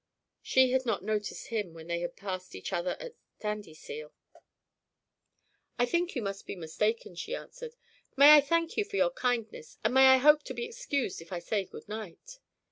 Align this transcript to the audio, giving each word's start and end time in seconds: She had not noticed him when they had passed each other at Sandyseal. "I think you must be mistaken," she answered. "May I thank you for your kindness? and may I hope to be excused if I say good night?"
She 0.41 0.71
had 0.71 0.83
not 0.83 1.03
noticed 1.03 1.49
him 1.49 1.75
when 1.75 1.85
they 1.85 1.99
had 1.99 2.15
passed 2.15 2.55
each 2.55 2.73
other 2.73 2.97
at 2.99 3.13
Sandyseal. 3.39 4.11
"I 5.77 5.85
think 5.85 6.15
you 6.15 6.23
must 6.23 6.47
be 6.47 6.55
mistaken," 6.55 7.13
she 7.13 7.35
answered. 7.35 7.75
"May 8.17 8.33
I 8.33 8.41
thank 8.41 8.77
you 8.77 8.83
for 8.83 8.95
your 8.95 9.11
kindness? 9.11 9.77
and 9.85 9.93
may 9.93 10.07
I 10.07 10.17
hope 10.17 10.41
to 10.45 10.55
be 10.55 10.65
excused 10.65 11.21
if 11.21 11.31
I 11.31 11.37
say 11.37 11.65
good 11.65 11.87
night?" 11.87 12.39